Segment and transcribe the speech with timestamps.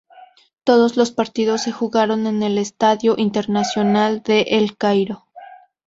[0.63, 5.27] Todos los partidos se jugaron en el Estadio Internacional de El Cairo.